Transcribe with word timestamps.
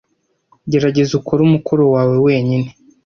Gerageza 0.71 1.11
ukore 1.19 1.41
umukoro 1.43 1.83
wawe 1.93 2.15
wenyine. 2.25 2.67